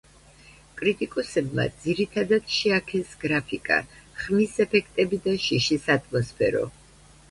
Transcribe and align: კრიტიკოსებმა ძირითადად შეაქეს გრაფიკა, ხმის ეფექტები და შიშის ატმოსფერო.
კრიტიკოსებმა 0.79 1.65
ძირითადად 1.83 2.49
შეაქეს 2.55 3.13
გრაფიკა, 3.27 3.81
ხმის 4.25 4.59
ეფექტები 4.69 5.25
და 5.31 5.41
შიშის 5.49 5.91
ატმოსფერო. 6.01 6.71